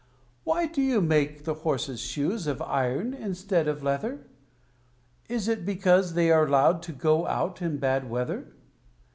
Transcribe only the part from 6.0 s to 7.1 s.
they are allowed to